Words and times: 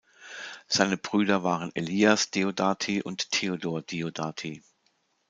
Seine 0.65 0.97
Brüder 0.97 1.43
waren 1.43 1.69
Elias 1.75 2.31
Diodati 2.31 3.03
und 3.03 3.29
Theodor 3.29 3.83
Diodati. 3.83 4.63